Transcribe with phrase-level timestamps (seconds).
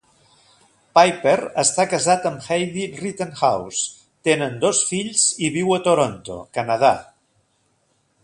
[0.99, 3.83] Pyper està casat amb Heidi Rittenhouse,
[4.29, 6.93] tenen dos fills i viu a Toronto, Canadà.